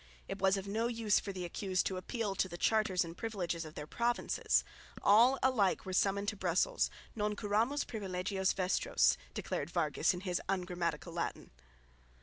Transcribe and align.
It 0.27 0.39
was 0.41 0.57
of 0.57 0.67
no 0.67 0.87
use 0.87 1.19
for 1.19 1.31
the 1.31 1.45
accused 1.45 1.85
to 1.85 1.95
appeal 1.97 2.33
to 2.33 2.49
the 2.49 2.57
charters 2.57 3.05
and 3.05 3.15
privileges 3.15 3.65
of 3.65 3.75
their 3.75 3.85
provinces. 3.85 4.63
All 5.03 5.37
alike 5.43 5.85
were 5.85 5.93
summoned 5.93 6.27
to 6.29 6.35
Brussels; 6.35 6.89
non 7.15 7.35
curamus 7.35 7.85
privilegios 7.85 8.51
vestros 8.51 9.15
declared 9.35 9.69
Vargas 9.69 10.11
in 10.15 10.21
his 10.21 10.41
ungrammatical 10.49 11.13
Latin. 11.13 11.51